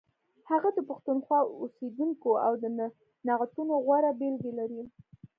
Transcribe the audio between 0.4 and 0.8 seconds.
هغه د